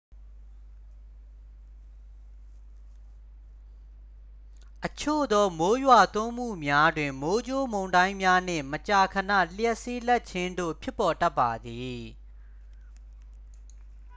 [4.87, 12.01] အချို့သော မိုးရွာသွန်းမှုများတွင် မိုးကြိုးမုန်တိုင်းများနှင့် မကြာခဏ လျှပ်စီးလက်ခြင်းတို့ ဖြစ်ပေါ်တတ်ပါသည်